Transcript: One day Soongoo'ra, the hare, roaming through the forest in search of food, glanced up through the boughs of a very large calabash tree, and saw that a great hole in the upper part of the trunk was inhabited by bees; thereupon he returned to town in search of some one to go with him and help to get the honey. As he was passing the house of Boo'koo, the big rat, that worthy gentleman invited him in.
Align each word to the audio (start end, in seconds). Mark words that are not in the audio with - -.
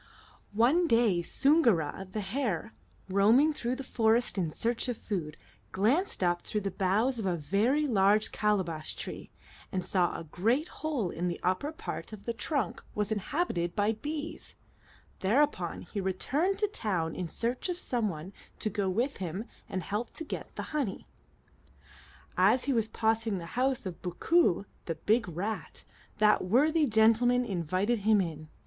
One 0.55 0.87
day 0.87 1.21
Soongoo'ra, 1.21 2.07
the 2.11 2.21
hare, 2.21 2.73
roaming 3.07 3.53
through 3.53 3.75
the 3.75 3.83
forest 3.83 4.35
in 4.35 4.49
search 4.49 4.87
of 4.87 4.97
food, 4.97 5.37
glanced 5.71 6.23
up 6.23 6.41
through 6.41 6.61
the 6.61 6.71
boughs 6.71 7.19
of 7.19 7.27
a 7.27 7.35
very 7.35 7.85
large 7.85 8.31
calabash 8.31 8.95
tree, 8.95 9.29
and 9.71 9.85
saw 9.85 10.09
that 10.11 10.19
a 10.21 10.23
great 10.23 10.69
hole 10.69 11.11
in 11.11 11.27
the 11.27 11.39
upper 11.43 11.71
part 11.71 12.13
of 12.13 12.23
the 12.25 12.33
trunk 12.33 12.83
was 12.95 13.11
inhabited 13.11 13.75
by 13.75 13.91
bees; 13.93 14.55
thereupon 15.19 15.83
he 15.83 16.01
returned 16.01 16.57
to 16.57 16.67
town 16.67 17.13
in 17.15 17.27
search 17.29 17.69
of 17.69 17.77
some 17.77 18.09
one 18.09 18.33
to 18.57 18.71
go 18.71 18.89
with 18.89 19.17
him 19.17 19.45
and 19.69 19.83
help 19.83 20.13
to 20.13 20.23
get 20.23 20.49
the 20.55 20.63
honey. 20.73 21.05
As 22.35 22.63
he 22.63 22.73
was 22.73 22.87
passing 22.87 23.37
the 23.37 23.45
house 23.53 23.85
of 23.85 24.01
Boo'koo, 24.01 24.65
the 24.85 24.95
big 24.95 25.29
rat, 25.29 25.83
that 26.17 26.43
worthy 26.43 26.87
gentleman 26.87 27.45
invited 27.45 27.99
him 27.99 28.19
in. 28.19 28.49